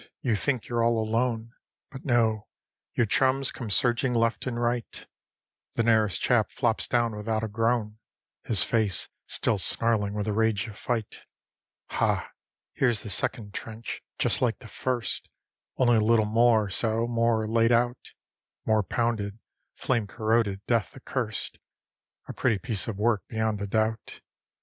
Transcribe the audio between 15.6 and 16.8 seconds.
Only a little more